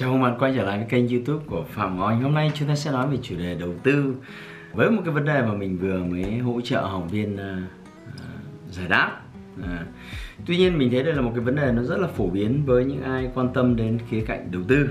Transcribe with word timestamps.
Chào 0.00 0.12
mừng 0.12 0.22
bạn 0.22 0.36
quay 0.38 0.52
trở 0.56 0.64
lại 0.64 0.78
với 0.78 0.86
kênh 0.86 1.08
youtube 1.08 1.44
của 1.46 1.64
Phạm 1.70 1.98
Ngọc 1.98 2.12
Hôm 2.22 2.34
nay 2.34 2.52
chúng 2.54 2.68
ta 2.68 2.76
sẽ 2.76 2.92
nói 2.92 3.08
về 3.08 3.16
chủ 3.22 3.36
đề 3.38 3.54
đầu 3.54 3.74
tư 3.82 4.14
Với 4.72 4.90
một 4.90 5.02
cái 5.04 5.14
vấn 5.14 5.24
đề 5.24 5.42
mà 5.42 5.54
mình 5.54 5.78
vừa 5.78 6.04
mới 6.04 6.38
hỗ 6.38 6.60
trợ 6.60 6.80
học 6.80 7.06
viên 7.10 7.34
uh, 7.34 7.40
uh, 8.08 8.72
giải 8.72 8.88
đáp. 8.88 9.20
Uh, 9.60 9.66
Tuy 10.46 10.56
nhiên 10.56 10.78
mình 10.78 10.90
thấy 10.90 11.02
đây 11.02 11.14
là 11.14 11.20
một 11.20 11.32
cái 11.34 11.44
vấn 11.44 11.56
đề 11.56 11.72
nó 11.72 11.82
rất 11.82 11.98
là 11.98 12.08
phổ 12.08 12.26
biến 12.26 12.62
với 12.66 12.84
những 12.84 13.02
ai 13.02 13.30
quan 13.34 13.52
tâm 13.52 13.76
đến 13.76 13.98
khía 14.08 14.24
cạnh 14.26 14.50
đầu 14.50 14.62
tư. 14.68 14.88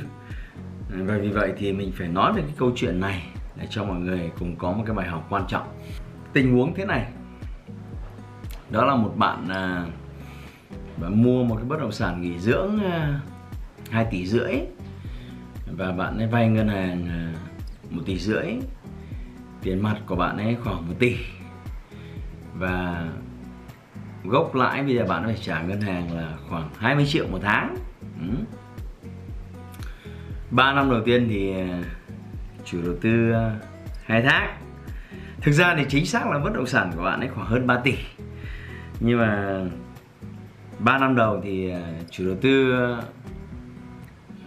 Uh, 1.02 1.08
Và 1.08 1.18
vì 1.18 1.30
vậy 1.30 1.54
thì 1.58 1.74
mình 1.74 1.92
phải 1.96 2.08
nói 2.08 2.34
về 2.34 2.42
cái 2.42 2.54
câu 2.58 2.72
chuyện 2.76 3.00
này 3.00 3.24
Để 3.58 3.68
cho 3.70 3.84
mọi 3.84 4.00
người 4.00 4.32
cùng 4.40 4.56
có 4.56 4.72
một 4.72 4.84
cái 4.86 4.96
bài 4.96 5.08
học 5.08 5.28
quan 5.30 5.44
trọng. 5.48 5.68
Tình 6.34 6.54
huống 6.54 6.74
thế 6.76 6.86
này. 6.86 7.08
Đó 8.72 8.86
là 8.86 8.96
một 8.96 9.14
bạn 9.18 9.44
uh, 9.44 9.94
bạn 11.02 11.24
mua 11.24 11.44
một 11.44 11.56
cái 11.56 11.66
bất 11.66 11.80
động 11.80 11.92
sản 11.92 12.22
nghỉ 12.22 12.40
dưỡng 12.40 12.76
uh, 12.76 13.92
2 13.92 14.06
tỷ 14.12 14.26
rưỡi 14.26 14.54
và 15.78 15.92
bạn 15.92 16.18
ấy 16.18 16.28
vay 16.28 16.50
ngân 16.50 16.68
hàng 16.68 17.06
à, 17.08 17.34
một 17.90 18.02
tỷ 18.06 18.20
rưỡi. 18.20 18.46
Tiền 19.62 19.84
mặt 19.84 19.98
của 20.06 20.16
bạn 20.16 20.38
ấy 20.38 20.58
khoảng 20.64 20.88
một 20.88 20.94
tỷ. 21.00 21.18
Và 22.54 23.08
gốc 24.24 24.56
lãi 24.56 24.84
bây 24.84 24.96
giờ 24.96 25.06
bạn 25.06 25.24
phải 25.26 25.38
trả 25.42 25.62
ngân 25.62 25.82
hàng 25.82 26.16
là 26.16 26.38
khoảng 26.50 26.70
20 26.78 27.06
triệu 27.06 27.28
một 27.28 27.40
tháng. 27.42 27.76
Ừ. 28.20 28.36
3 30.52 30.74
năm 30.74 30.90
đầu 30.90 31.02
tiên 31.06 31.28
thì 31.30 31.54
à, 31.54 31.84
chủ 32.66 32.82
đầu 32.84 32.96
tư 33.02 33.32
à, 33.32 33.60
khai 34.06 34.22
thác. 34.22 34.58
Thực 35.42 35.52
ra 35.52 35.76
thì 35.78 35.86
chính 35.90 36.06
xác 36.06 36.28
là 36.28 36.40
bất 36.40 36.54
động 36.54 36.66
sản 36.66 36.92
của 36.96 37.04
bạn 37.04 37.20
ấy 37.20 37.30
khoảng 37.30 37.48
hơn 37.48 37.68
3 37.68 37.80
tỷ. 37.84 37.96
Nhưng 39.00 39.20
mà 39.20 39.62
3 40.80 40.98
năm 40.98 41.16
đầu 41.16 41.42
thì 41.44 41.74
chủ 42.12 42.26
đầu 42.26 42.36
tư 42.42 42.76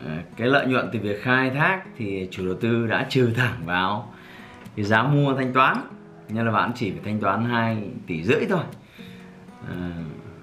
Ờ, 0.06 0.12
cái 0.36 0.48
lợi 0.48 0.66
nhuận 0.66 0.88
từ 0.92 0.98
việc 0.98 1.22
khai 1.22 1.50
thác 1.50 1.82
thì 1.96 2.28
chủ 2.30 2.46
đầu 2.46 2.54
tư 2.60 2.86
đã 2.86 3.06
trừ 3.08 3.32
thẳng 3.36 3.56
vào 3.64 4.12
cái 4.76 4.84
giá 4.84 5.02
mua 5.02 5.34
thanh 5.34 5.52
toán. 5.52 5.76
Nên 6.28 6.46
là 6.46 6.52
bạn 6.52 6.72
chỉ 6.74 6.90
phải 6.90 7.00
thanh 7.04 7.20
toán 7.20 7.44
2 7.44 7.90
tỷ 8.06 8.22
rưỡi 8.22 8.46
thôi. 8.48 8.62
À, 9.68 9.90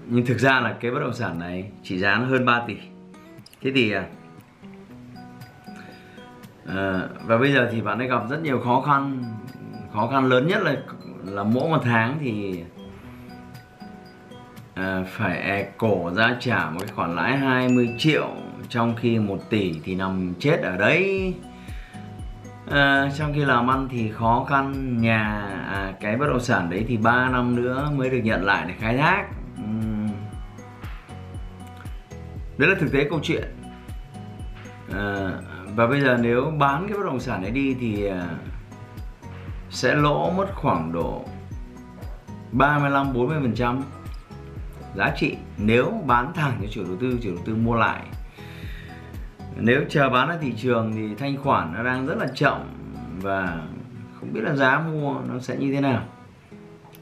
nhưng 0.06 0.26
thực 0.26 0.38
ra 0.38 0.60
là 0.60 0.76
cái 0.80 0.90
bất 0.90 1.00
động 1.00 1.14
sản 1.14 1.38
này 1.38 1.70
chỉ 1.82 1.98
giá 1.98 2.16
nó 2.16 2.24
hơn 2.24 2.44
3 2.44 2.62
tỷ. 2.66 2.76
Thế 3.62 3.72
thì 3.74 3.92
à, 3.92 4.04
à, 6.66 7.08
và 7.24 7.38
bây 7.38 7.52
giờ 7.52 7.68
thì 7.72 7.80
bạn 7.80 7.98
ấy 7.98 8.08
gặp 8.08 8.22
rất 8.30 8.42
nhiều 8.42 8.60
khó 8.60 8.80
khăn. 8.80 9.24
Khó 9.92 10.06
khăn 10.06 10.26
lớn 10.26 10.46
nhất 10.46 10.62
là 10.62 10.76
là 11.24 11.42
mỗi 11.42 11.68
một 11.68 11.80
tháng 11.84 12.18
thì 12.20 12.64
à, 14.74 15.04
phải 15.08 15.68
cổ 15.76 16.10
ra 16.14 16.36
trả 16.40 16.70
một 16.70 16.80
cái 16.80 16.90
khoản 16.94 17.14
lãi 17.16 17.36
20 17.36 17.94
triệu 17.98 18.28
trong 18.70 18.96
khi 18.96 19.18
một 19.18 19.50
tỷ 19.50 19.74
thì 19.84 19.94
nằm 19.94 20.34
chết 20.38 20.60
ở 20.62 20.76
đấy. 20.76 21.34
À, 22.70 23.10
trong 23.18 23.32
khi 23.34 23.44
làm 23.44 23.70
ăn 23.70 23.88
thì 23.90 24.12
khó 24.12 24.46
khăn 24.48 24.96
nhà 25.02 25.22
à, 25.68 25.92
cái 26.00 26.16
bất 26.16 26.26
động 26.26 26.40
sản 26.40 26.70
đấy 26.70 26.84
thì 26.88 26.96
3 26.96 27.28
năm 27.28 27.56
nữa 27.56 27.90
mới 27.96 28.10
được 28.10 28.20
nhận 28.24 28.44
lại 28.44 28.64
để 28.68 28.74
khai 28.78 28.96
thác. 28.96 29.26
Uhm. 29.64 30.08
đấy 32.58 32.70
là 32.70 32.76
thực 32.80 32.92
tế 32.92 33.06
câu 33.10 33.20
chuyện. 33.22 33.44
À, 34.92 35.30
và 35.76 35.86
bây 35.86 36.00
giờ 36.00 36.18
nếu 36.20 36.52
bán 36.58 36.86
cái 36.88 36.98
bất 36.98 37.04
động 37.04 37.20
sản 37.20 37.42
đấy 37.42 37.50
đi 37.50 37.76
thì 37.80 38.06
à, 38.06 38.28
sẽ 39.70 39.94
lỗ 39.94 40.30
mất 40.30 40.46
khoảng 40.54 40.92
độ 40.92 41.24
35 42.52 43.12
40 43.12 43.38
phần 43.40 43.54
trăm 43.54 43.82
giá 44.96 45.14
trị 45.16 45.36
nếu 45.58 45.92
bán 46.06 46.32
thẳng 46.34 46.58
cho 46.62 46.68
chủ 46.70 46.84
đầu 46.84 46.96
tư 47.00 47.18
chủ 47.22 47.30
đầu 47.34 47.42
tư 47.46 47.56
mua 47.56 47.74
lại 47.74 48.00
nếu 49.56 49.84
chờ 49.88 50.10
bán 50.10 50.28
ở 50.28 50.38
thị 50.40 50.52
trường 50.56 50.92
thì 50.92 51.14
thanh 51.14 51.36
khoản 51.36 51.72
nó 51.72 51.82
đang 51.82 52.06
rất 52.06 52.18
là 52.18 52.26
chậm 52.34 52.60
và 53.20 53.62
không 54.20 54.32
biết 54.32 54.40
là 54.40 54.56
giá 54.56 54.78
mua 54.78 55.20
nó 55.28 55.38
sẽ 55.38 55.56
như 55.56 55.72
thế 55.72 55.80
nào. 55.80 56.04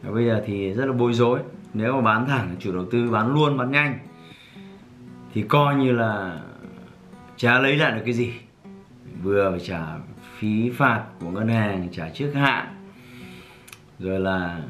Và 0.03 0.11
bây 0.11 0.27
giờ 0.27 0.43
thì 0.47 0.73
rất 0.73 0.87
là 0.87 0.93
bối 0.93 1.13
rối. 1.13 1.41
Nếu 1.75 1.95
mà 1.95 2.01
bán 2.01 2.27
thẳng 2.27 2.57
chủ 2.59 2.73
đầu 2.73 2.85
tư 2.91 3.11
bán 3.11 3.35
luôn 3.35 3.57
bán 3.59 3.71
nhanh 3.71 3.99
thì 5.35 5.43
coi 5.43 5.75
như 5.75 5.93
là 5.93 6.41
chả 7.37 7.59
lấy 7.59 7.77
lại 7.77 7.93
được 7.93 8.03
cái 8.05 8.15
gì. 8.15 8.33
Vừa 9.23 9.51
phải 9.51 9.61
trả 9.61 9.81
phí 10.39 10.71
phạt 10.71 11.05
của 11.21 11.31
ngân 11.31 11.49
hàng 11.49 11.89
trả 11.93 12.09
trước 12.09 12.33
hạn. 12.35 12.67
Rồi 13.99 14.21
là 14.21 14.61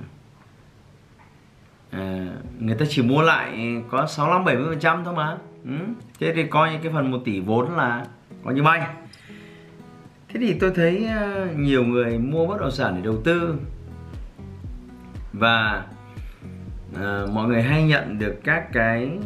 à, 1.91 2.27
người 2.59 2.77
ta 2.77 2.84
chỉ 2.89 3.03
mua 3.03 3.22
lại 3.22 3.77
có 3.91 4.06
65 4.06 4.45
70 4.45 4.66
phần 4.69 4.81
trăm 4.81 5.05
thôi 5.05 5.15
mà 5.15 5.37
ừ. 5.64 5.70
thế 6.20 6.32
thì 6.34 6.46
coi 6.46 6.70
như 6.70 6.78
cái 6.82 6.92
phần 6.92 7.10
1 7.10 7.19
tỷ 7.24 7.41
vốn 7.41 7.76
là 7.76 8.06
coi 8.44 8.54
như 8.54 8.62
bay. 8.62 8.86
Thế 10.28 10.41
thì 10.41 10.54
tôi 10.60 10.70
thấy 10.74 11.06
ờ, 11.06 11.48
nhiều 11.56 11.84
người 11.84 12.19
mua 12.19 12.46
bất 12.46 12.60
động 12.60 12.70
sản 12.70 12.94
để 12.96 13.02
đầu 13.02 13.16
tư. 13.24 13.54
Và 15.32 15.84
à, 16.97 17.22
mọi 17.32 17.48
người 17.48 17.62
hay 17.62 17.82
nhận 17.82 18.18
được 18.18 18.36
các 18.44 18.72
cái 18.72 19.18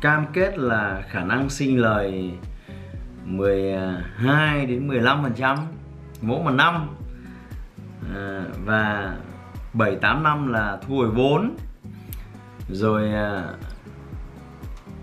cam 0.00 0.26
kết 0.32 0.58
là 0.58 1.02
khả 1.08 1.24
năng 1.24 1.50
sinh 1.50 1.78
lời 1.78 2.30
12 3.24 4.66
đến 4.66 4.88
15 4.88 5.22
phần 5.22 5.32
trăm 5.34 5.56
mỗi 6.20 6.44
một 6.44 6.50
năm. 6.50 6.88
À, 8.14 8.44
và 8.64 9.14
7 9.72 9.96
8 9.96 10.22
năm 10.22 10.52
là 10.52 10.78
thu 10.86 10.96
hồi 10.96 11.10
vốn. 11.10 11.56
Rồi 12.68 13.12
à, 13.12 13.48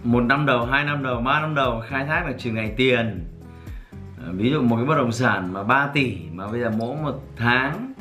một 0.03 0.23
năm 0.23 0.45
đầu 0.45 0.65
hai 0.65 0.85
năm 0.85 1.03
đầu 1.03 1.21
ba 1.21 1.41
năm 1.41 1.55
đầu 1.55 1.83
khai 1.87 2.05
thác 2.05 2.25
là 2.25 2.33
trường 2.37 2.55
ngày 2.55 2.73
tiền. 2.77 3.25
À, 4.25 4.27
ví 4.33 4.51
dụ 4.51 4.61
một 4.61 4.75
cái 4.75 4.85
bất 4.85 4.95
động 4.97 5.11
sản 5.11 5.53
mà 5.53 5.63
3 5.63 5.87
tỷ 5.93 6.17
mà 6.33 6.47
bây 6.47 6.59
giờ 6.59 6.71
mỗi 6.77 6.95
một 7.03 7.23
tháng 7.35 7.93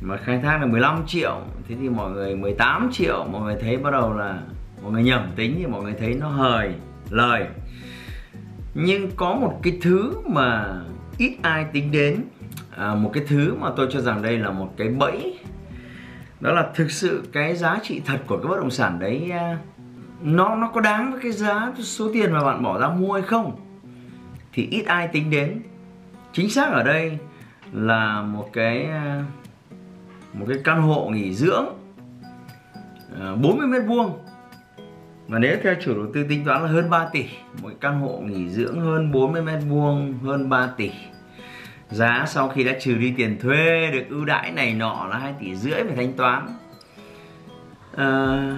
mà 0.00 0.16
khai 0.16 0.40
thác 0.42 0.60
là 0.60 0.66
15 0.66 1.02
triệu 1.06 1.40
thế 1.68 1.76
thì 1.80 1.88
mọi 1.88 2.10
người 2.10 2.36
18 2.36 2.88
triệu 2.92 3.26
mọi 3.30 3.42
người 3.42 3.56
thấy 3.60 3.76
bắt 3.76 3.90
đầu 3.90 4.12
là 4.12 4.38
mọi 4.82 4.92
người 4.92 5.02
nhầm 5.02 5.32
tính 5.36 5.54
thì 5.58 5.66
mọi 5.66 5.82
người 5.82 5.94
thấy 5.98 6.14
nó 6.14 6.28
hời 6.28 6.74
lời. 7.10 7.46
Nhưng 8.74 9.10
có 9.16 9.34
một 9.34 9.60
cái 9.62 9.78
thứ 9.82 10.14
mà 10.26 10.80
ít 11.18 11.36
ai 11.42 11.64
tính 11.72 11.92
đến 11.92 12.24
à, 12.76 12.94
một 12.94 13.10
cái 13.14 13.24
thứ 13.28 13.54
mà 13.54 13.70
tôi 13.76 13.88
cho 13.90 14.00
rằng 14.00 14.22
đây 14.22 14.38
là 14.38 14.50
một 14.50 14.74
cái 14.76 14.88
bẫy 14.88 15.38
đó 16.40 16.52
là 16.52 16.70
thực 16.74 16.90
sự 16.90 17.22
cái 17.32 17.56
giá 17.56 17.78
trị 17.82 18.02
thật 18.06 18.18
của 18.26 18.36
cái 18.36 18.46
bất 18.48 18.56
động 18.56 18.70
sản 18.70 18.98
đấy 18.98 19.30
à, 19.30 19.58
nó 20.22 20.56
nó 20.56 20.68
có 20.68 20.80
đáng 20.80 21.12
với 21.12 21.20
cái 21.22 21.32
giá 21.32 21.72
số 21.78 22.10
tiền 22.12 22.32
mà 22.32 22.44
bạn 22.44 22.62
bỏ 22.62 22.80
ra 22.80 22.88
mua 22.88 23.12
hay 23.12 23.22
không? 23.22 23.56
Thì 24.52 24.68
ít 24.70 24.82
ai 24.86 25.08
tính 25.08 25.30
đến. 25.30 25.62
Chính 26.32 26.50
xác 26.50 26.72
ở 26.72 26.82
đây 26.82 27.18
là 27.72 28.22
một 28.22 28.48
cái 28.52 28.84
à, 28.84 29.24
một 30.32 30.46
cái 30.48 30.58
căn 30.64 30.82
hộ 30.82 31.08
nghỉ 31.08 31.34
dưỡng 31.34 31.66
à, 33.20 33.34
40 33.42 33.66
mét 33.66 33.82
vuông. 33.86 34.18
Và 35.28 35.38
nếu 35.38 35.56
theo 35.62 35.74
chủ 35.84 35.94
đầu 35.94 36.06
tư 36.14 36.26
tính 36.28 36.44
toán 36.44 36.62
là 36.62 36.68
hơn 36.68 36.90
3 36.90 37.08
tỷ 37.12 37.24
một 37.62 37.70
căn 37.80 38.00
hộ 38.00 38.20
nghỉ 38.20 38.48
dưỡng 38.48 38.80
hơn 38.80 39.12
40 39.12 39.42
mét 39.42 39.58
vuông 39.68 40.18
hơn 40.24 40.48
3 40.48 40.66
tỷ. 40.76 40.90
Giá 41.90 42.24
sau 42.28 42.48
khi 42.48 42.64
đã 42.64 42.72
trừ 42.80 42.94
đi 42.94 43.14
tiền 43.16 43.38
thuê 43.40 43.90
được 43.92 44.04
ưu 44.08 44.24
đãi 44.24 44.50
này 44.50 44.74
nọ 44.74 45.06
là 45.10 45.18
2 45.18 45.34
tỷ 45.40 45.54
rưỡi 45.56 45.82
phải 45.84 45.96
thanh 45.96 46.12
toán. 46.12 46.46
À, 47.96 48.56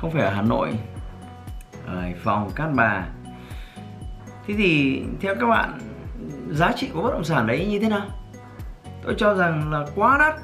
không 0.00 0.10
phải 0.10 0.22
ở 0.22 0.30
Hà 0.30 0.42
Nội, 0.42 0.72
ở 1.86 2.00
Hải 2.00 2.14
Phòng, 2.14 2.50
Cát 2.54 2.68
Bà. 2.74 3.06
Thế 4.46 4.54
thì 4.58 5.02
theo 5.20 5.34
các 5.40 5.46
bạn, 5.46 5.78
giá 6.50 6.72
trị 6.76 6.90
của 6.94 7.02
bất 7.02 7.12
động 7.12 7.24
sản 7.24 7.46
đấy 7.46 7.66
như 7.70 7.78
thế 7.80 7.88
nào? 7.88 8.06
Tôi 9.04 9.14
cho 9.18 9.34
rằng 9.34 9.72
là 9.72 9.86
quá 9.94 10.18
đắt. 10.18 10.34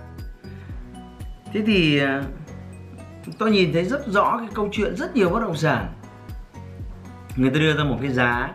Thế 1.53 1.62
thì 1.67 1.99
à, 1.99 2.23
tôi 3.39 3.51
nhìn 3.51 3.73
thấy 3.73 3.85
rất 3.85 4.06
rõ 4.06 4.39
cái 4.39 4.49
câu 4.55 4.69
chuyện 4.73 4.97
rất 4.97 5.17
nhiều 5.17 5.31
bất 5.31 5.41
động 5.41 5.56
sản. 5.56 5.93
Người 7.37 7.51
ta 7.51 7.59
đưa 7.59 7.77
ra 7.77 7.85
một 7.85 7.99
cái 8.03 8.11
giá, 8.11 8.51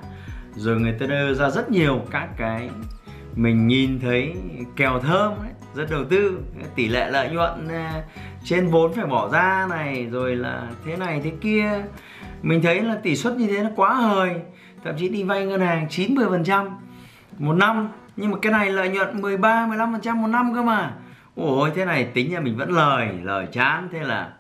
rồi 0.56 0.80
người 0.80 0.94
ta 1.00 1.06
đưa 1.06 1.34
ra 1.34 1.50
rất 1.50 1.72
nhiều 1.72 2.02
các 2.12 2.30
cái 2.38 2.70
mình 3.36 3.68
nhìn 3.68 4.00
thấy 4.00 4.36
kèo 4.76 5.00
thơm 5.00 5.34
ấy, 5.40 5.50
rất 5.74 5.88
đầu 5.92 6.06
tư 6.06 6.40
tỷ 6.76 6.88
lệ 6.88 7.10
lợi 7.12 7.30
nhuận 7.30 7.68
à, 7.70 8.04
trên 8.44 8.68
vốn 8.68 8.94
phải 8.94 9.06
bỏ 9.06 9.30
ra 9.30 9.68
này 9.70 10.08
rồi 10.12 10.36
là 10.36 10.68
thế 10.86 10.98
này 10.98 11.22
thế 11.24 11.32
kia. 11.42 11.72
Mình 12.42 12.62
thấy 12.62 12.82
là 12.82 12.96
tỷ 13.04 13.16
suất 13.16 13.34
như 13.38 13.48
thế 13.48 13.64
nó 13.64 13.70
quá 13.76 13.94
hời 13.94 14.36
thậm 14.84 14.96
chí 14.98 15.10
đi 15.10 15.24
vay 15.24 15.46
ngân 15.46 15.62
hàng 15.62 15.88
90 15.90 16.26
phần 16.30 16.44
trăm 16.44 16.68
một 17.38 17.54
năm. 17.54 17.90
Nhưng 18.16 18.32
mà 18.32 18.38
cái 18.42 18.52
này 18.52 18.70
lợi 18.70 18.90
nhuận 18.90 19.22
13 19.22 19.68
15% 19.68 20.16
một 20.16 20.28
năm 20.28 20.54
cơ 20.56 20.62
mà. 20.62 20.94
Ôi 21.36 21.72
thế 21.76 21.86
này 21.86 22.04
tính 22.04 22.32
ra 22.32 22.40
mình 22.40 22.58
vẫn 22.58 22.72
lời 22.72 23.10
lời 23.24 23.48
chán. 23.52 23.90
Thế 23.92 24.00
là 24.00 24.34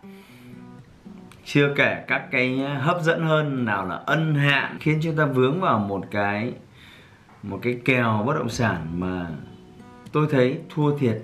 chưa 1.45 1.73
kể 1.75 2.03
các 2.07 2.31
cái 2.31 2.57
hấp 2.79 3.01
dẫn 3.01 3.25
hơn 3.25 3.65
nào 3.65 3.85
là 3.85 3.95
ân 4.05 4.35
hạn 4.35 4.77
khiến 4.79 4.99
chúng 5.03 5.15
ta 5.15 5.25
vướng 5.25 5.61
vào 5.61 5.79
một 5.79 6.05
cái 6.11 6.53
một 7.43 7.59
cái 7.61 7.79
kèo 7.85 8.23
bất 8.25 8.33
động 8.33 8.49
sản 8.49 8.99
mà 8.99 9.27
tôi 10.11 10.27
thấy 10.31 10.59
thua 10.69 10.97
thiệt 10.97 11.21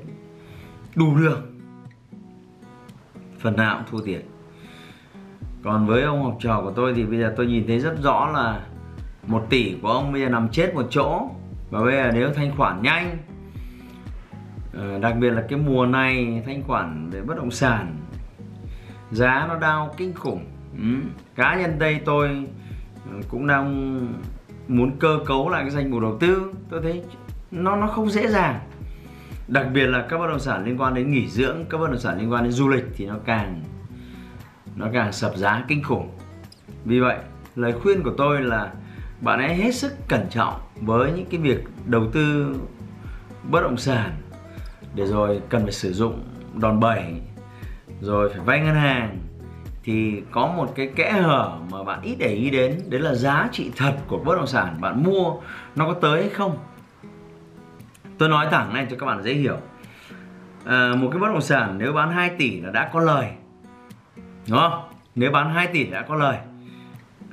đủ 0.96 1.16
đường 1.18 1.42
phần 3.40 3.56
nào 3.56 3.78
cũng 3.78 3.88
thua 3.92 4.06
thiệt 4.06 4.24
còn 5.64 5.88
với 5.88 6.04
ông 6.04 6.24
học 6.24 6.38
trò 6.40 6.62
của 6.62 6.72
tôi 6.72 6.94
thì 6.94 7.04
bây 7.04 7.20
giờ 7.20 7.34
tôi 7.38 7.46
nhìn 7.46 7.68
thấy 7.68 7.80
rất 7.80 8.04
rõ 8.04 8.30
là 8.34 8.62
một 9.28 9.46
tỷ 9.50 9.76
của 9.82 9.88
ông 9.88 10.12
bây 10.12 10.22
giờ 10.22 10.30
nằm 10.30 10.50
chết 10.50 10.76
một 10.76 10.88
chỗ 10.90 11.30
và 11.70 11.82
bây 11.84 11.94
giờ 11.94 12.12
nếu 12.14 12.34
thanh 12.34 12.56
khoản 12.58 12.82
nhanh 12.82 13.18
ờ, 14.74 15.00
đặc 15.00 15.16
biệt 15.20 15.30
là 15.30 15.44
cái 15.50 15.60
mùa 15.60 15.86
này 15.86 16.44
thanh 16.46 16.64
khoản 16.64 17.10
về 17.10 17.22
bất 17.22 17.38
động 17.38 17.52
sản, 17.52 17.96
giá 19.12 19.46
nó 19.48 19.60
đau 19.60 19.94
kinh 19.98 20.14
khủng 20.14 20.46
ừ. 20.78 21.10
cá 21.36 21.56
nhân 21.56 21.80
đây 21.80 22.00
tôi 22.06 22.48
cũng 23.30 23.48
đang 23.48 24.08
muốn 24.68 25.00
cơ 25.00 25.20
cấu 25.26 25.50
lại 25.50 25.64
cái 25.64 25.72
danh 25.72 25.92
mục 25.92 26.02
đầu 26.02 26.18
tư, 26.20 26.52
tôi 26.70 26.82
thấy 26.82 27.04
nó 27.52 27.76
nó 27.76 27.88
không 27.88 28.10
dễ 28.10 28.28
dàng. 28.28 28.60
Đặc 29.48 29.68
biệt 29.74 29.86
là 29.86 30.06
các 30.10 30.18
bất 30.18 30.28
động 30.28 30.40
sản 30.40 30.66
liên 30.66 30.82
quan 30.82 30.94
đến 30.94 31.12
nghỉ 31.12 31.28
dưỡng, 31.28 31.66
các 31.70 31.78
bất 31.78 31.88
động 31.88 32.00
sản 32.00 32.20
liên 32.20 32.32
quan 32.32 32.44
đến 32.44 32.52
du 32.52 32.70
lịch 32.70 32.86
thì 32.96 33.06
nó 33.06 33.16
càng 33.26 33.64
nó 34.76 34.88
càng 34.94 35.14
sập 35.14 35.36
giá 35.36 35.66
kinh 35.68 35.84
khủng. 35.84 36.10
Vì 36.86 37.00
vậy, 37.00 37.18
lời 37.56 37.74
khuyên 37.84 38.04
của 38.04 38.14
tôi 38.18 38.42
là 38.42 38.72
bạn 39.22 39.40
hãy 39.40 39.56
hết 39.56 39.76
sức 39.76 39.94
cẩn 40.08 40.30
trọng 40.30 40.62
với 40.82 41.12
những 41.12 41.26
cái 41.26 41.40
việc 41.40 41.64
đầu 41.86 42.12
tư 42.12 42.56
bất 43.52 43.62
động 43.62 43.78
sản. 43.78 44.12
Để 44.96 45.06
rồi 45.06 45.42
cần 45.50 45.64
phải 45.64 45.72
sử 45.72 45.94
dụng 45.94 46.24
đòn 46.54 46.80
bẩy, 46.80 47.04
rồi 48.02 48.30
phải 48.30 48.40
vay 48.40 48.60
ngân 48.60 48.76
hàng 48.76 49.18
thì 49.86 50.22
có 50.32 50.48
một 50.48 50.74
cái 50.76 50.90
kẽ 50.96 51.12
hở 51.12 51.58
mà 51.72 51.84
bạn 51.84 52.02
ít 52.02 52.16
để 52.20 52.28
ý 52.28 52.50
đến 52.50 52.82
đấy 52.90 53.02
là 53.02 53.14
giá 53.14 53.50
trị 53.52 53.72
thật 53.76 53.94
của 54.08 54.18
bất 54.18 54.36
động 54.36 54.48
sản 54.48 54.82
bạn 54.82 55.04
mua 55.04 55.34
nó 55.76 55.88
có 55.88 55.94
tới 55.94 56.22
hay 56.22 56.30
không. 56.30 56.58
Tôi 58.18 58.30
nói 58.30 58.48
thẳng 58.52 58.74
này 58.74 58.88
cho 58.90 58.96
các 59.00 59.06
bạn 59.06 59.24
dễ 59.24 59.34
hiểu. 59.34 59.58
À, 60.66 60.94
một 60.98 61.10
cái 61.12 61.20
bất 61.20 61.28
động 61.28 61.42
sản 61.42 61.78
nếu 61.78 61.94
bán 61.94 62.12
2 62.12 62.30
tỷ 62.30 62.62
là 62.62 62.72
đã 62.72 62.90
có 62.94 63.00
lời 63.00 63.32
đúng 64.48 64.60
không? 64.60 64.90
Nếu 65.16 65.32
bán 65.32 65.54
2 65.54 65.68
tỷ 65.68 65.86
đã 65.86 66.02
có 66.02 66.16
lời. 66.16 66.38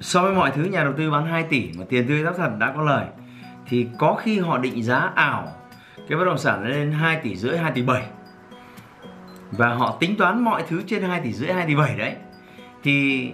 So 0.01 0.23
với 0.23 0.35
mọi 0.35 0.51
thứ 0.51 0.65
nhà 0.65 0.85
đầu 0.85 0.93
tư 0.97 1.11
bán 1.11 1.27
2 1.27 1.43
tỷ 1.43 1.71
mà 1.79 1.85
tiền 1.89 2.09
tươi 2.09 2.25
tác 2.25 2.33
thật 2.37 2.51
đã 2.59 2.73
có 2.77 2.83
lời 2.83 3.07
thì 3.67 3.87
có 3.99 4.15
khi 4.15 4.39
họ 4.39 4.59
định 4.59 4.83
giá 4.83 5.11
ảo 5.15 5.49
cái 6.09 6.19
bất 6.19 6.25
động 6.25 6.39
sản 6.39 6.69
lên 6.69 6.93
2 6.93 7.21
tỷ 7.23 7.37
rưỡi 7.37 7.59
2 7.59 7.73
tỷ 7.73 7.83
7 7.83 8.03
và 9.51 9.75
họ 9.75 9.97
tính 10.01 10.17
toán 10.17 10.45
mọi 10.45 10.65
thứ 10.69 10.83
trên 10.87 11.03
2 11.03 11.21
tỷ 11.21 11.33
rưỡi 11.33 11.53
2 11.53 11.67
tỷ 11.67 11.75
7 11.75 11.97
đấy 11.97 12.17
thì 12.83 13.31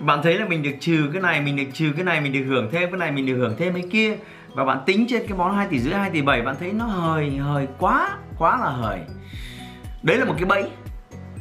bạn 0.00 0.20
thấy 0.22 0.38
là 0.38 0.48
mình 0.48 0.62
được 0.62 0.76
trừ 0.80 1.10
cái 1.12 1.22
này, 1.22 1.40
mình 1.40 1.56
được 1.56 1.70
trừ 1.72 1.92
cái 1.96 2.04
này, 2.04 2.20
mình 2.20 2.32
được 2.32 2.44
hưởng 2.44 2.68
thêm 2.72 2.90
cái 2.90 2.98
này, 2.98 3.12
mình 3.12 3.26
được 3.26 3.36
hưởng 3.36 3.54
thêm 3.58 3.74
cái 3.74 3.84
kia. 3.90 4.16
Và 4.54 4.64
bạn 4.64 4.78
tính 4.86 5.06
trên 5.08 5.26
cái 5.28 5.38
món 5.38 5.56
2 5.56 5.66
tỷ 5.70 5.78
rưỡi 5.78 5.94
2 5.94 6.10
tỷ 6.10 6.22
7 6.22 6.42
bạn 6.42 6.56
thấy 6.60 6.72
nó 6.72 6.84
hời 6.84 7.30
hời 7.30 7.68
quá 7.78 8.18
quá 8.38 8.58
là 8.58 8.70
hời 8.70 9.00
đấy 10.02 10.18
là 10.18 10.24
một 10.24 10.34
cái 10.38 10.44
bẫy 10.44 10.70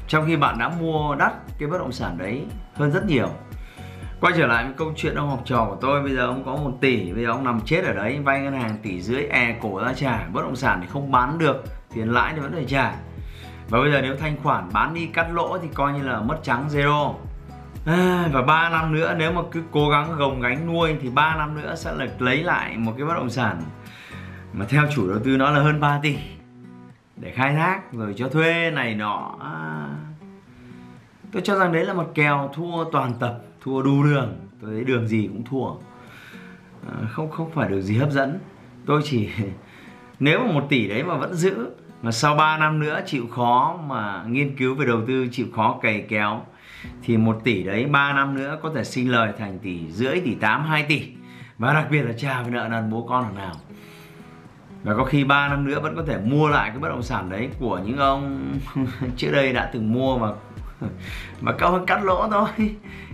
trong 0.07 0.25
khi 0.27 0.35
bạn 0.35 0.57
đã 0.57 0.69
mua 0.69 1.15
đắt 1.15 1.33
cái 1.59 1.69
bất 1.69 1.77
động 1.77 1.91
sản 1.91 2.17
đấy 2.17 2.45
hơn 2.75 2.91
rất 2.91 3.05
nhiều. 3.05 3.29
Quay 4.21 4.33
trở 4.37 4.47
lại 4.47 4.63
với 4.63 4.73
câu 4.77 4.93
chuyện 4.95 5.15
ông 5.15 5.29
học 5.29 5.41
trò 5.45 5.65
của 5.65 5.77
tôi. 5.81 6.03
Bây 6.03 6.15
giờ 6.15 6.25
ông 6.25 6.43
có 6.45 6.55
một 6.55 6.71
tỷ, 6.81 7.13
bây 7.13 7.23
giờ 7.23 7.29
ông 7.29 7.43
nằm 7.43 7.61
chết 7.65 7.83
ở 7.85 7.93
đấy, 7.93 8.19
vay 8.23 8.41
ngân 8.41 8.53
hàng 8.53 8.77
tỷ 8.83 9.01
rưỡi 9.01 9.23
e 9.23 9.55
cổ 9.61 9.79
ra 9.79 9.93
trả. 9.93 10.27
Bất 10.33 10.41
động 10.41 10.55
sản 10.55 10.79
thì 10.81 10.87
không 10.93 11.11
bán 11.11 11.37
được, 11.37 11.63
tiền 11.95 12.13
lãi 12.13 12.33
thì 12.35 12.39
vẫn 12.39 12.53
phải 12.53 12.65
trả 12.67 12.95
và 13.69 13.79
bây 13.79 13.91
giờ 13.91 14.01
nếu 14.01 14.15
thanh 14.15 14.37
khoản 14.43 14.69
bán 14.73 14.93
đi 14.93 15.05
cắt 15.05 15.27
lỗ 15.33 15.57
thì 15.57 15.67
coi 15.73 15.93
như 15.93 16.03
là 16.03 16.21
mất 16.21 16.39
trắng 16.43 16.67
zero. 16.71 17.13
À, 17.85 18.29
và 18.33 18.41
3 18.41 18.69
năm 18.69 18.93
nữa 18.93 19.15
nếu 19.17 19.31
mà 19.31 19.41
cứ 19.51 19.61
cố 19.71 19.89
gắng 19.89 20.15
gồng 20.17 20.41
gánh 20.41 20.67
nuôi 20.67 20.95
thì 21.01 21.09
3 21.09 21.35
năm 21.35 21.61
nữa 21.61 21.75
sẽ 21.75 21.93
là 21.93 22.07
lấy 22.19 22.43
lại 22.43 22.77
một 22.77 22.93
cái 22.97 23.05
bất 23.05 23.13
động 23.13 23.29
sản 23.29 23.61
mà 24.53 24.65
theo 24.65 24.83
chủ 24.95 25.09
đầu 25.09 25.19
tư 25.23 25.37
nó 25.37 25.51
là 25.51 25.59
hơn 25.59 25.79
3 25.79 25.99
tỷ. 26.03 26.15
Để 27.15 27.31
khai 27.31 27.53
thác 27.53 27.93
rồi 27.93 28.13
cho 28.17 28.29
thuê 28.29 28.71
này 28.71 28.95
nọ. 28.95 29.35
À, 29.41 29.87
tôi 31.31 31.41
cho 31.45 31.59
rằng 31.59 31.71
đấy 31.71 31.85
là 31.85 31.93
một 31.93 32.11
kèo 32.15 32.49
thua 32.53 32.91
toàn 32.91 33.13
tập 33.19 33.39
thua 33.61 33.81
đu 33.81 34.03
đường. 34.03 34.39
Tôi 34.61 34.71
thấy 34.71 34.83
đường 34.83 35.07
gì 35.07 35.27
cũng 35.27 35.43
thua. 35.43 35.69
À, 36.87 37.07
không 37.11 37.31
không 37.31 37.51
phải 37.51 37.69
được 37.69 37.81
gì 37.81 37.97
hấp 37.97 38.11
dẫn. 38.11 38.39
Tôi 38.85 39.01
chỉ 39.05 39.29
nếu 40.19 40.39
mà 40.39 40.51
một 40.51 40.65
tỷ 40.69 40.87
đấy 40.87 41.03
mà 41.03 41.17
vẫn 41.17 41.33
giữ 41.33 41.69
mà 42.03 42.11
sau 42.11 42.35
3 42.35 42.57
năm 42.57 42.79
nữa 42.79 43.01
chịu 43.05 43.27
khó 43.27 43.79
mà 43.87 44.23
nghiên 44.27 44.55
cứu 44.57 44.75
về 44.75 44.85
đầu 44.85 45.01
tư, 45.07 45.27
chịu 45.31 45.47
khó 45.55 45.79
cày 45.81 46.05
kéo, 46.09 46.41
thì 47.03 47.17
một 47.17 47.41
tỷ 47.43 47.63
đấy 47.63 47.85
3 47.85 48.13
năm 48.13 48.35
nữa 48.35 48.57
có 48.63 48.71
thể 48.75 48.83
sinh 48.83 49.11
lời 49.11 49.31
thành 49.37 49.59
tỷ 49.59 49.91
rưỡi, 49.91 50.19
tỷ 50.19 50.35
8 50.35 50.63
2 50.65 50.83
tỷ. 50.83 51.07
Và 51.57 51.73
đặc 51.73 51.87
biệt 51.91 52.01
là 52.01 52.13
trả 52.17 52.41
về 52.41 52.51
nợ 52.51 52.67
nần, 52.71 52.89
bố 52.89 53.05
con 53.09 53.23
thằng 53.23 53.35
nào. 53.35 53.53
Và 54.83 54.95
có 54.95 55.03
khi 55.03 55.23
3 55.23 55.47
năm 55.47 55.65
nữa 55.65 55.79
vẫn 55.79 55.95
có 55.95 56.03
thể 56.07 56.17
mua 56.17 56.49
lại 56.49 56.69
cái 56.69 56.79
bất 56.79 56.89
động 56.89 57.03
sản 57.03 57.29
đấy 57.29 57.49
của 57.59 57.77
những 57.85 57.97
ông 57.97 58.53
trước 59.17 59.31
đây 59.31 59.53
đã 59.53 59.69
từng 59.73 59.93
mua 59.93 60.17
mà 60.17 60.27
mà 61.41 61.51
câu 61.51 61.79
cắt 61.87 62.03
lỗ 62.03 62.27
thôi. 62.31 62.47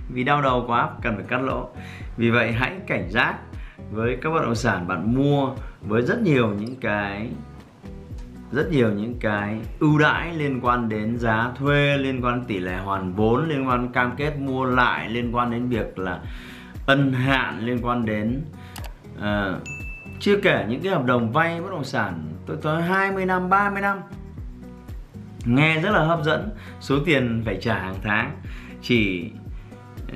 Vì 0.10 0.24
đau 0.24 0.42
đầu 0.42 0.64
quá, 0.68 0.90
cần 1.02 1.16
phải 1.16 1.26
cắt 1.28 1.42
lỗ. 1.42 1.70
Vì 2.18 2.30
vậy 2.30 2.52
hãy 2.52 2.72
cảnh 2.88 3.10
giác 3.10 3.36
với 3.92 4.18
các 4.22 4.30
bất 4.30 4.42
động 4.42 4.56
sản 4.56 4.88
bạn 4.88 5.16
mua 5.16 5.50
với 5.82 6.02
rất 6.02 6.22
nhiều 6.22 6.54
những 6.60 6.76
cái 6.76 7.30
rất 8.51 8.72
nhiều 8.72 8.92
những 8.92 9.19
cái 9.19 9.60
ưu 9.80 10.00
đãi 10.00 10.34
liên 10.34 10.60
quan 10.62 10.90
đến 10.90 11.18
giá 11.18 11.51
thuê 11.56 11.98
liên 11.98 12.22
quan 12.25 12.46
tỷ 12.48 12.60
lệ 12.60 12.78
hoàn 12.78 13.13
vốn 13.13 13.50
liên 13.50 13.68
quan 13.68 13.92
cam 13.92 14.16
kết 14.18 14.38
mua 14.40 14.66
lại 14.66 15.10
liên 15.10 15.36
quan 15.36 15.51
đến 15.51 15.69
việc 15.69 16.00
là 16.00 16.19
ân 16.86 17.13
hạn 17.13 17.66
liên 17.66 17.80
quan 17.81 18.06
đến 18.06 18.42
uh, 19.18 19.62
chưa 20.19 20.38
kể 20.42 20.66
những 20.69 20.81
cái 20.81 20.94
hợp 20.94 21.06
đồng 21.06 21.31
vay 21.31 21.62
bất 21.62 21.72
động 21.72 21.84
sản 21.84 22.24
tôi 22.46 22.57
tới 22.62 22.81
20 22.81 23.25
năm 23.25 23.50
30 23.50 23.81
năm. 23.81 24.00
Nghe 25.45 25.80
rất 25.81 25.92
là 25.92 26.04
hấp 26.04 26.24
dẫn 26.24 26.50
số 26.80 27.00
tiền 27.06 27.42
phải 27.45 27.57
trả 27.62 27.80
hàng 27.80 27.95
tháng. 28.04 28.31
Chỉ 28.81 29.31
uh, 30.07 30.16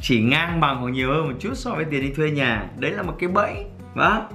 chỉ 0.00 0.22
ngang 0.22 0.60
bằng 0.60 0.80
hoặc 0.80 0.90
nhiều 0.90 1.12
hơn 1.12 1.28
một 1.28 1.34
chút 1.40 1.52
so 1.54 1.74
với 1.74 1.84
tiền 1.84 2.02
đi 2.02 2.10
thuê 2.10 2.30
nhà. 2.30 2.66
Đấy 2.78 2.90
là 2.90 3.02
một 3.02 3.16
cái 3.18 3.28
bẫy 3.28 3.64
đó 3.96 4.28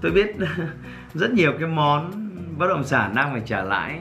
tôi 0.00 0.12
biết 0.12 0.36
rất 1.14 1.30
nhiều 1.30 1.52
cái 1.58 1.68
món 1.68 2.29
bất 2.58 2.66
động 2.68 2.84
sản 2.84 3.12
đang 3.14 3.32
phải 3.32 3.42
trả 3.46 3.62
lãi 3.62 3.98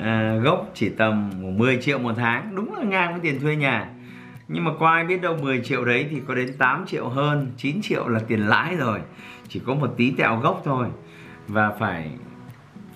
à, 0.00 0.36
gốc 0.42 0.70
chỉ 0.74 0.88
tầm 0.88 1.30
10 1.58 1.82
triệu 1.82 1.98
một 1.98 2.12
tháng. 2.16 2.54
Đúng 2.54 2.74
là 2.74 2.84
ngang 2.84 3.12
với 3.12 3.20
tiền 3.20 3.40
thuê 3.40 3.56
nhà. 3.56 3.88
Nhưng 4.48 4.64
mà 4.64 4.70
có 4.80 4.88
ai 4.88 5.04
biết 5.04 5.22
đâu 5.22 5.36
10 5.42 5.60
triệu 5.64 5.84
đấy 5.84 6.06
thì 6.10 6.20
có 6.28 6.34
đến 6.34 6.56
8 6.58 6.84
triệu 6.86 7.08
hơn 7.08 7.52
9 7.56 7.82
triệu 7.82 8.08
là 8.08 8.20
tiền 8.28 8.46
lãi 8.46 8.76
rồi. 8.76 9.00
Chỉ 9.48 9.60
có 9.66 9.74
một 9.74 9.94
tí 9.96 10.10
tẹo 10.10 10.36
gốc 10.36 10.62
thôi. 10.64 10.86
Và 11.48 11.70
phải 11.70 12.10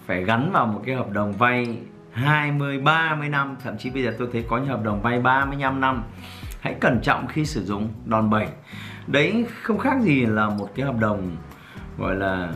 phải 0.07 0.25
gắn 0.25 0.51
vào 0.53 0.67
một 0.67 0.83
cái 0.87 0.95
hợp 0.95 1.11
đồng 1.11 1.33
vay 1.33 1.79
20, 2.13 2.79
30 2.79 3.29
năm. 3.29 3.57
Thậm 3.65 3.79
chí 3.79 3.91
bây 3.91 4.03
giờ 4.03 4.15
tôi 4.19 4.29
thấy 4.33 4.45
có 4.49 4.59
những 4.59 4.67
hợp 4.67 4.85
đồng 4.85 5.03
vay 5.03 5.21
35 5.21 5.81
năm. 5.81 6.03
Hãy 6.61 6.75
cẩn 6.81 7.01
trọng 7.03 7.27
khi 7.27 7.45
sử 7.45 7.65
dụng 7.65 7.89
đòn 8.05 8.31
bẩy. 8.31 8.47
Đấy 9.07 9.47
không 9.63 9.79
khác 9.79 9.97
gì 10.03 10.27
là 10.27 10.49
một 10.49 10.69
cái 10.75 10.87
hợp 10.87 10.99
đồng 11.01 11.37
gọi 11.99 12.15
là 12.15 12.53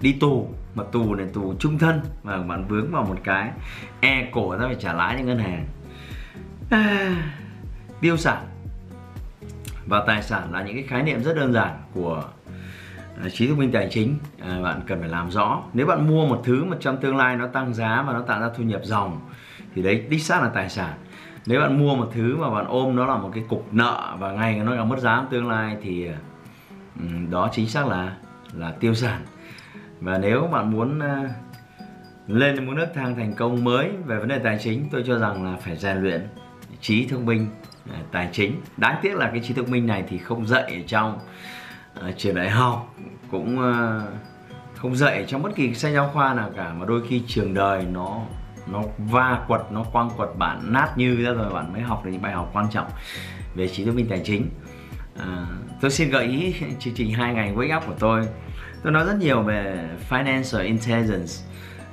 đi 0.00 0.12
tù 0.12 0.48
mà 0.74 0.84
tù 0.92 1.14
này 1.14 1.26
tù 1.32 1.54
trung 1.58 1.78
thân 1.78 2.00
mà 2.22 2.42
bạn 2.42 2.64
vướng 2.68 2.92
vào 2.92 3.04
một 3.04 3.16
cái 3.24 3.50
e 4.00 4.28
cổ 4.32 4.56
ra 4.56 4.66
phải 4.66 4.76
trả 4.80 4.92
lãi 4.92 5.16
cho 5.18 5.24
ngân 5.24 5.38
hàng. 5.38 5.66
À, 6.70 7.16
tiêu 8.00 8.16
sản 8.16 8.44
và 9.86 10.04
tài 10.06 10.22
sản 10.22 10.52
là 10.52 10.62
những 10.62 10.74
cái 10.74 10.84
khái 10.84 11.02
niệm 11.02 11.22
rất 11.22 11.36
đơn 11.36 11.52
giản 11.52 11.82
của 11.94 12.24
à, 13.22 13.28
trí 13.28 13.48
thông 13.48 13.58
minh 13.58 13.72
tài 13.72 13.88
chính 13.90 14.18
à, 14.40 14.60
bạn 14.62 14.80
cần 14.86 15.00
phải 15.00 15.08
làm 15.08 15.30
rõ. 15.30 15.62
Nếu 15.72 15.86
bạn 15.86 16.08
mua 16.08 16.26
một 16.26 16.42
thứ 16.44 16.64
mà 16.64 16.76
trong 16.80 16.96
tương 16.96 17.16
lai 17.16 17.36
nó 17.36 17.46
tăng 17.46 17.74
giá 17.74 18.04
và 18.06 18.12
nó 18.12 18.20
tạo 18.22 18.40
ra 18.40 18.48
thu 18.56 18.62
nhập 18.62 18.80
dòng 18.84 19.20
thì 19.74 19.82
đấy 19.82 20.06
đích 20.08 20.22
xác 20.22 20.42
là 20.42 20.48
tài 20.48 20.68
sản. 20.68 20.94
Nếu 21.46 21.60
bạn 21.60 21.78
mua 21.78 21.94
một 21.94 22.10
thứ 22.14 22.36
mà 22.36 22.50
bạn 22.50 22.66
ôm 22.68 22.96
nó 22.96 23.06
là 23.06 23.16
một 23.16 23.30
cái 23.34 23.44
cục 23.48 23.74
nợ 23.74 24.16
và 24.18 24.32
ngày 24.32 24.58
nó 24.58 24.72
càng 24.76 24.88
mất 24.88 24.98
giá 24.98 25.24
tương 25.30 25.48
lai 25.48 25.76
thì 25.82 26.08
đó 27.30 27.48
chính 27.52 27.68
xác 27.68 27.86
là 27.86 28.16
là 28.52 28.72
tiêu 28.80 28.94
sản 28.94 29.20
và 30.02 30.18
nếu 30.18 30.48
bạn 30.52 30.70
muốn 30.70 30.98
ờ, 30.98 31.28
lên 32.26 32.66
một 32.66 32.72
nước 32.72 32.86
thang 32.94 33.16
thành 33.16 33.34
công 33.34 33.64
mới 33.64 33.90
về 34.04 34.18
vấn 34.18 34.28
đề 34.28 34.38
tài 34.38 34.58
chính 34.62 34.88
tôi 34.90 35.04
cho 35.06 35.18
rằng 35.18 35.44
là 35.44 35.56
phải 35.56 35.76
rèn 35.76 35.96
luyện 35.96 36.28
trí 36.80 37.06
thông 37.06 37.26
minh 37.26 37.46
ờ, 37.90 37.96
tài 38.12 38.28
chính. 38.32 38.60
Đáng 38.76 38.98
tiếc 39.02 39.14
là 39.16 39.30
cái 39.30 39.40
trí 39.44 39.54
thông 39.54 39.70
minh 39.70 39.86
này 39.86 40.04
thì 40.08 40.18
không 40.18 40.46
dạy 40.46 40.62
ở 40.62 40.82
trong 40.86 41.18
uh, 41.98 42.16
trường 42.16 42.34
đại 42.34 42.50
học 42.50 42.94
cũng 43.30 43.58
uh, 43.58 44.02
không 44.76 44.96
dạy 44.96 45.24
trong 45.28 45.42
bất 45.42 45.54
kỳ 45.56 45.74
sách 45.74 45.92
giáo 45.94 46.10
khoa 46.12 46.34
nào 46.34 46.50
cả 46.56 46.72
mà 46.78 46.86
đôi 46.86 47.02
khi 47.08 47.22
trường 47.26 47.54
đời 47.54 47.86
nó 47.92 48.20
nó 48.66 48.82
va 48.98 49.44
quật 49.48 49.60
nó 49.70 49.84
quăng 49.92 50.10
quật 50.16 50.28
bạn 50.38 50.72
nát 50.72 50.92
như 50.96 51.24
ra 51.24 51.32
rồi 51.32 51.52
bạn 51.52 51.72
mới 51.72 51.82
học 51.82 52.04
được 52.04 52.10
những 52.10 52.22
bài 52.22 52.32
học 52.32 52.50
quan 52.52 52.66
trọng 52.70 52.86
về 53.54 53.68
trí 53.68 53.84
thông 53.84 53.94
minh 53.94 54.06
tài 54.10 54.20
chính. 54.24 54.46
À, 55.18 55.46
tôi 55.80 55.90
xin 55.90 56.10
gợi 56.10 56.24
ý 56.24 56.54
chương 56.78 56.94
trình 56.94 57.10
hai 57.10 57.34
ngày 57.34 57.52
wake 57.54 57.76
up 57.76 57.86
của 57.86 57.94
tôi 57.98 58.26
tôi 58.82 58.92
nói 58.92 59.04
rất 59.04 59.16
nhiều 59.18 59.42
về 59.42 59.88
financial 60.10 60.64
intelligence. 60.64 61.32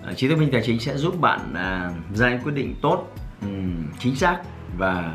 Ờ, 0.04 0.14
Trí 0.14 0.30
thông 0.30 0.40
minh 0.40 0.50
tài 0.52 0.62
chính 0.66 0.80
sẽ 0.80 0.98
giúp 0.98 1.22
bạn 1.22 1.54
à, 1.54 1.92
ra 2.16 2.30
những 2.30 2.40
quyết 2.44 2.56
định 2.56 2.76
tốt 2.82 3.16
um, 3.42 3.76
chính 4.00 4.16
xác 4.16 4.38
và 4.78 5.14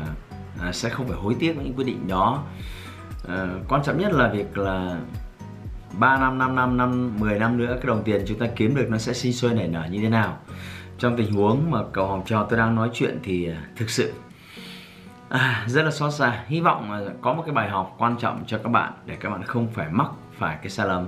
à, 0.61 0.71
sẽ 0.71 0.89
không 0.89 1.07
phải 1.07 1.17
hối 1.17 1.35
tiếc 1.39 1.53
với 1.53 1.65
những 1.65 1.73
quyết 1.73 1.85
định 1.85 2.07
đó. 2.07 2.43
À, 3.27 3.47
quan 3.69 3.83
trọng 3.83 3.97
nhất 3.97 4.13
là 4.13 4.27
việc 4.27 4.57
là 4.57 4.97
3 5.99 6.17
năm, 6.17 6.37
5 6.37 6.55
năm, 6.55 6.77
năm, 6.77 7.19
10 7.19 7.39
năm 7.39 7.57
nữa 7.57 7.73
cái 7.75 7.87
đồng 7.87 8.03
tiền 8.03 8.23
chúng 8.27 8.39
ta 8.39 8.45
kiếm 8.55 8.75
được 8.75 8.87
nó 8.89 8.97
sẽ 8.97 9.13
sinh 9.13 9.33
sôi 9.33 9.53
nảy 9.53 9.67
nở 9.67 9.87
như 9.91 10.01
thế 10.01 10.09
nào. 10.09 10.37
Trong 10.97 11.17
tình 11.17 11.33
huống 11.33 11.71
mà 11.71 11.79
cầu 11.93 12.07
học 12.07 12.23
trò 12.25 12.47
tôi 12.49 12.59
đang 12.59 12.75
nói 12.75 12.89
chuyện 12.93 13.19
thì 13.23 13.49
à, 13.49 13.63
thực 13.75 13.89
sự 13.89 14.13
à, 15.29 15.65
rất 15.67 15.83
là 15.83 15.91
xót 15.91 16.13
xa. 16.13 16.43
Hy 16.47 16.61
vọng 16.61 16.91
là 16.91 17.11
có 17.21 17.33
một 17.33 17.43
cái 17.45 17.55
bài 17.55 17.69
học 17.69 17.95
quan 17.97 18.17
trọng 18.17 18.43
cho 18.47 18.57
các 18.57 18.69
bạn 18.69 18.93
để 19.05 19.15
các 19.19 19.29
bạn 19.29 19.43
không 19.43 19.67
phải 19.67 19.87
mắc 19.91 20.11
phải 20.37 20.57
cái 20.61 20.69
sai 20.69 20.87
lầm 20.87 21.07